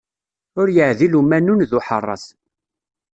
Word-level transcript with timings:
Ur 0.59 0.67
yeɛdil 0.75 1.17
umanun 1.19 1.61
d 1.69 1.71
uḥeṛṛat. 1.77 2.25